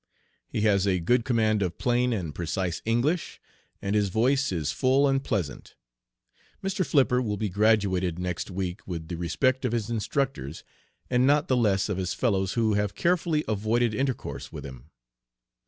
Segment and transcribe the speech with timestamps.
[0.47, 3.39] He has a good command of plain and precise English,
[3.83, 5.75] and his voice is full and pleasant.
[6.63, 6.83] Mr.
[6.83, 10.63] Flipper will be graduated next week with the respect of his instructors,
[11.11, 14.89] and not the less of his fellows, who have carefully avoided intercourse with him.